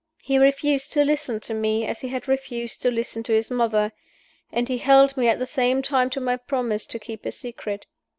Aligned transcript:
He 0.23 0.39
refused 0.39 0.91
to 0.93 1.05
listen 1.05 1.39
to 1.41 1.53
me, 1.53 1.85
as 1.85 2.01
he 2.01 2.07
had 2.07 2.27
refused 2.27 2.81
to 2.81 2.89
listen 2.89 3.21
to 3.21 3.33
his 3.33 3.51
mother; 3.51 3.91
and 4.51 4.67
he 4.67 4.79
held 4.79 5.15
me 5.15 5.27
at 5.27 5.37
the 5.37 5.45
same 5.45 5.83
time 5.83 6.09
to 6.09 6.19
my 6.19 6.37
promise 6.37 6.87
to 6.87 6.97
keep 6.97 7.23
his 7.23 7.37
secret. 7.37 7.85